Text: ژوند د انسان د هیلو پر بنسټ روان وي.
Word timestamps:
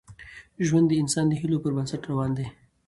ژوند 0.67 0.87
د 0.89 0.93
انسان 1.01 1.25
د 1.29 1.33
هیلو 1.41 1.57
پر 1.63 1.71
بنسټ 1.77 2.01
روان 2.11 2.31
وي. 2.37 2.47